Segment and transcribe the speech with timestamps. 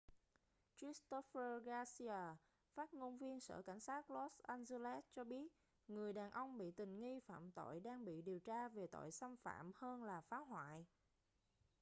[0.79, 2.35] christopher garcia
[2.73, 5.47] phát ngôn viên sở cảnh sát los angeles cho biết
[5.87, 9.37] người đàn ông bị tình nghi phạm tội đang bị điều tra về tội xâm
[9.37, 10.85] phạm hơn là phá hoại